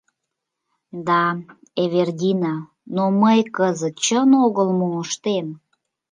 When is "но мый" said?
2.95-3.39